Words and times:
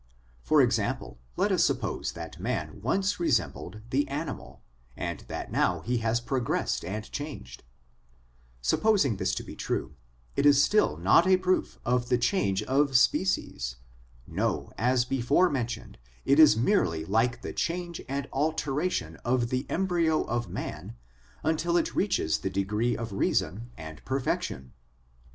For 0.41 0.63
example, 0.63 1.19
let 1.37 1.51
us 1.51 1.63
suppose 1.63 2.13
that 2.13 2.39
man 2.39 2.81
once 2.81 3.19
resembled 3.19 3.81
the 3.91 4.07
animal, 4.07 4.63
and 4.97 5.19
that 5.27 5.51
now 5.51 5.81
he 5.81 5.99
has 5.99 6.19
progressed 6.19 6.83
and 6.83 7.03
changed; 7.11 7.61
supposing 8.63 9.17
this 9.17 9.35
to 9.35 9.43
be 9.43 9.55
true, 9.55 9.93
it 10.35 10.47
is 10.47 10.59
still 10.63 10.97
not 10.97 11.27
a 11.27 11.37
proof 11.37 11.77
of 11.85 12.09
the 12.09 12.17
change 12.17 12.63
of 12.63 12.97
species; 12.97 13.75
no, 14.25 14.71
as 14.75 15.05
before 15.05 15.51
mentioned, 15.51 15.99
it 16.25 16.39
is 16.39 16.57
merely 16.57 17.05
like 17.05 17.43
the 17.43 17.53
change 17.53 18.01
and 18.09 18.27
alteration 18.33 19.17
of 19.17 19.49
the 19.49 19.67
embryo 19.69 20.23
of 20.23 20.49
man 20.49 20.95
until 21.43 21.77
it 21.77 21.93
reaches 21.95 22.39
the 22.39 22.49
degree 22.49 22.97
of 22.97 23.13
reason 23.13 23.69
and 23.77 24.03
perfection. 24.03 24.73